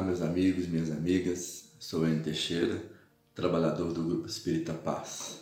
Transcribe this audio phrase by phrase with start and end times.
[0.00, 1.74] Olá, meus amigos, minhas amigas.
[1.78, 2.82] Sou Enio Teixeira,
[3.34, 5.40] trabalhador do Grupo Espírita Paz.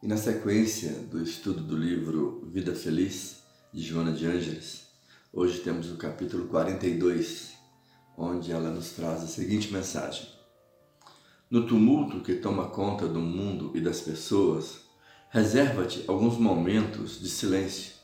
[0.00, 4.86] E na sequência do estudo do livro Vida Feliz, de Joana de Ângeles,
[5.32, 7.54] hoje temos o capítulo 42,
[8.16, 10.28] onde ela nos traz a seguinte mensagem:
[11.50, 14.82] No tumulto que toma conta do mundo e das pessoas,
[15.30, 17.94] reserva-te alguns momentos de silêncio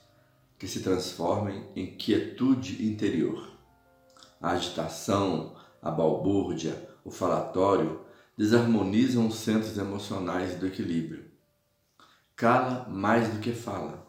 [0.59, 3.51] que se transformem em quietude interior
[4.41, 8.01] a agitação, a balbúrdia, o falatório
[8.37, 11.25] desarmonizam os centros emocionais do equilíbrio.
[12.37, 14.07] Cala mais do que fala.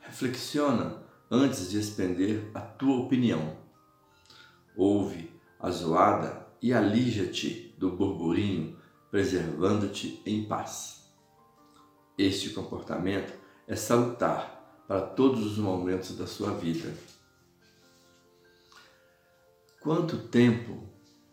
[0.00, 3.56] Reflexiona antes de expender a tua opinião.
[4.76, 8.76] Ouve a zoada e alija-te do burburinho,
[9.10, 11.10] preservando-te em paz.
[12.18, 13.32] Este comportamento
[13.66, 16.92] é salutar para todos os momentos da sua vida.
[19.86, 20.82] Quanto tempo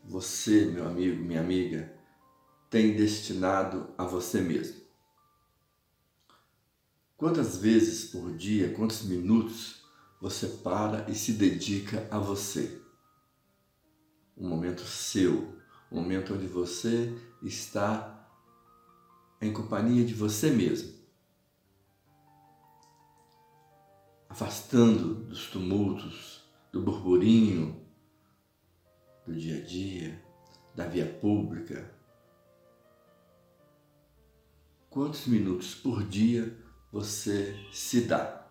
[0.04, 1.92] você, meu amigo, minha amiga,
[2.70, 4.80] tem destinado a você mesmo?
[7.18, 9.84] Quantas vezes por dia, quantos minutos
[10.22, 12.80] você para e se dedica a você?
[14.38, 15.58] Um momento seu,
[15.92, 18.30] um momento onde você está
[19.42, 20.94] em companhia de você mesmo.
[24.30, 27.83] Afastando dos tumultos, do burburinho,
[29.26, 30.22] do dia a dia,
[30.76, 31.90] da via pública.
[34.90, 36.56] Quantos minutos por dia
[36.92, 38.46] você se dá?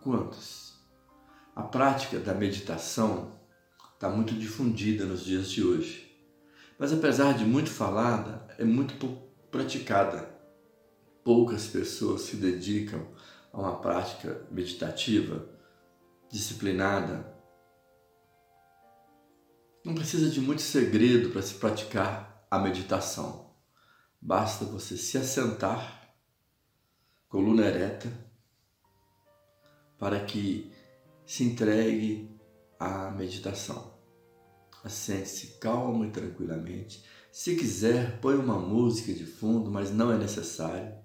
[0.00, 0.80] Quantos?
[1.54, 3.38] A prática da meditação
[3.92, 6.10] está muito difundida nos dias de hoje,
[6.78, 10.30] mas apesar de muito falada, é muito pouco praticada.
[11.22, 13.06] Poucas pessoas se dedicam
[13.52, 15.46] a uma prática meditativa
[16.30, 17.39] disciplinada,
[19.84, 23.54] não precisa de muito segredo para se praticar a meditação.
[24.20, 26.14] Basta você se assentar,
[27.28, 28.12] coluna ereta,
[29.98, 30.70] para que
[31.24, 32.38] se entregue
[32.78, 33.98] à meditação.
[34.84, 37.04] Assente-se calmo e tranquilamente.
[37.32, 40.98] Se quiser, põe uma música de fundo, mas não é necessário.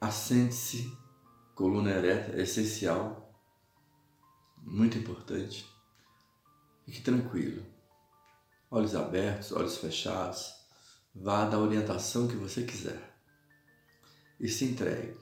[0.00, 0.92] Assente-se,
[1.54, 3.29] coluna ereta, é essencial
[4.62, 5.66] muito importante.
[6.84, 7.64] Fique tranquilo.
[8.70, 10.54] Olhos abertos, olhos fechados.
[11.14, 13.16] Vá da orientação que você quiser.
[14.38, 15.18] E se entregue.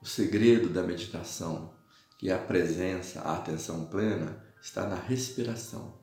[0.00, 1.74] O segredo da meditação,
[2.18, 6.00] que é a presença, a atenção plena, está na respiração.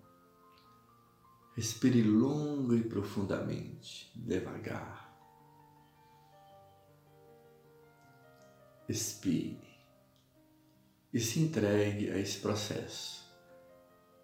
[1.56, 5.10] Respire longo e profundamente, devagar.
[8.88, 9.69] Expire
[11.14, 13.20] e se entregue a esse processo.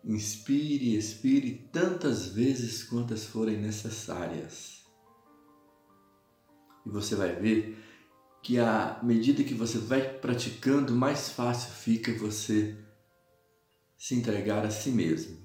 [0.03, 4.85] Inspire e expire tantas vezes quantas forem necessárias.
[6.85, 7.83] E você vai ver
[8.43, 12.77] que à medida que você vai praticando, mais fácil fica você
[13.97, 15.39] se entregar a si mesmo,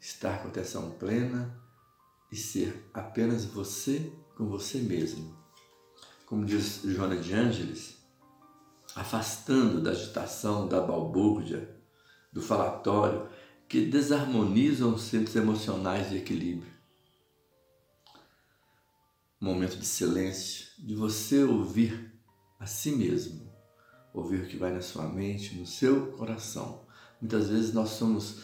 [0.00, 1.56] estar com atenção plena
[2.32, 5.36] e ser apenas você com você mesmo.
[6.26, 7.96] Como diz Joana de Ângeles,
[8.96, 11.78] afastando da agitação, da balbúrdia,
[12.32, 13.28] do falatório,
[13.68, 16.72] que desarmonizam os centros emocionais de equilíbrio.
[19.38, 22.10] Momento de silêncio, de você ouvir
[22.58, 23.52] a si mesmo,
[24.14, 26.86] ouvir o que vai na sua mente, no seu coração.
[27.20, 28.40] Muitas vezes nós somos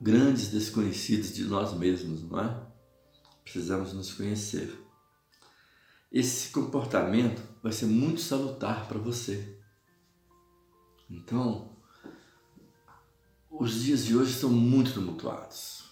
[0.00, 2.66] grandes desconhecidos de nós mesmos, não é?
[3.44, 4.76] Precisamos nos conhecer.
[6.10, 9.59] Esse comportamento vai ser muito salutar para você.
[11.10, 11.76] Então,
[13.50, 15.90] os dias de hoje são muito tumultuados.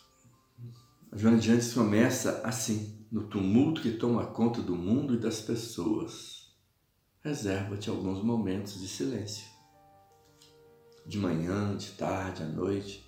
[1.10, 5.40] A Joana de Antes começa assim, no tumulto que toma conta do mundo e das
[5.40, 6.56] pessoas.
[7.20, 9.44] Reserva-te alguns momentos de silêncio.
[11.04, 13.04] De manhã, de tarde, à noite,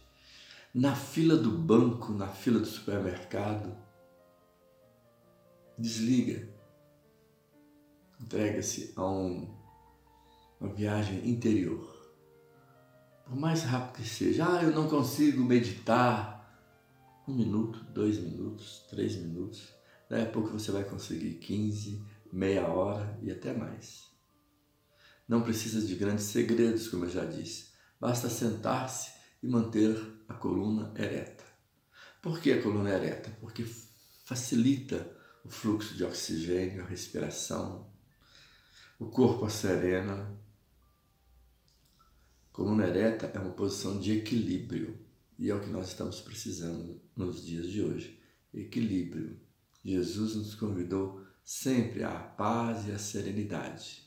[0.75, 3.77] na fila do banco, na fila do supermercado.
[5.79, 6.49] Desliga.
[8.21, 9.55] Entrega-se a um,
[10.61, 11.90] uma viagem interior
[13.31, 16.41] por mais rápido que seja, ah, eu não consigo meditar.
[17.29, 19.69] Um minuto, dois minutos, três minutos.
[20.09, 24.03] Daí a pouco você vai conseguir 15, meia hora e até mais.
[25.29, 27.69] Não precisa de grandes segredos, como eu já disse.
[28.01, 29.97] Basta sentar-se e manter
[30.29, 31.45] a coluna ereta.
[32.21, 33.31] Por que a coluna ereta?
[33.41, 33.65] Porque
[34.25, 35.09] facilita
[35.45, 37.89] o fluxo de oxigênio, a respiração,
[38.99, 40.37] o corpo serena,
[42.61, 44.99] coluna ereta é uma posição de equilíbrio
[45.39, 48.21] e é o que nós estamos precisando nos dias de hoje.
[48.53, 49.41] Equilíbrio.
[49.83, 54.07] Jesus nos convidou sempre à paz e à serenidade.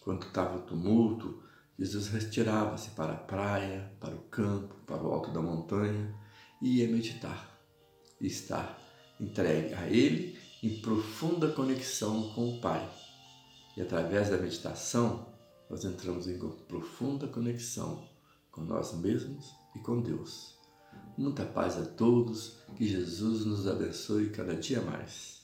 [0.00, 1.40] Quando estava o tumulto,
[1.78, 6.12] Jesus retirava-se para a praia, para o campo, para o alto da montanha
[6.60, 7.48] e ia meditar
[8.20, 8.76] e estar
[9.20, 12.90] entregue a Ele em profunda conexão com o Pai.
[13.76, 15.31] E através da meditação,
[15.72, 16.38] nós entramos em
[16.68, 18.06] profunda conexão
[18.50, 20.58] com nós mesmos e com Deus.
[21.16, 25.41] Muita paz a todos, que Jesus nos abençoe cada dia mais.